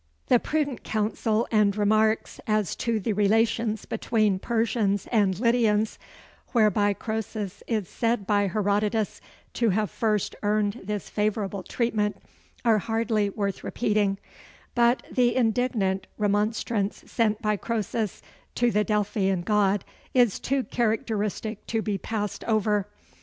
[0.29, 5.99] The prudent counsel and remarks as to the relations between Persians and Lydians,
[6.53, 9.21] whereby Croesus is said by Herodotus
[9.53, 12.17] to have first earned this favorable treatment,
[12.65, 14.17] are hardly worth repeating;
[14.73, 18.23] but the indignant remonstrance sent by Croesus
[18.55, 22.87] to the Delphian god is too characteristic to be passed over.